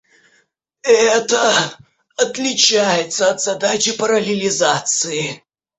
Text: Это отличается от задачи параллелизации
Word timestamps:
Это 0.81 1.77
отличается 2.17 3.29
от 3.29 3.39
задачи 3.39 3.95
параллелизации 3.95 5.43